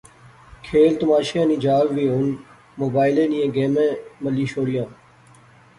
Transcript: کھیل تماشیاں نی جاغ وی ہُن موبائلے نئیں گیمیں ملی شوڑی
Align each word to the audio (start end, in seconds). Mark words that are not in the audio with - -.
کھیل 0.65 0.93
تماشیاں 1.01 1.45
نی 1.49 1.55
جاغ 1.63 1.85
وی 1.95 2.05
ہُن 2.13 2.27
موبائلے 2.81 3.23
نئیں 3.31 3.49
گیمیں 3.55 3.91
ملی 4.23 4.45
شوڑی 4.51 4.77